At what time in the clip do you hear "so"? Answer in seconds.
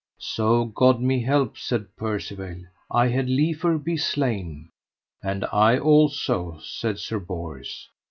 0.17-0.65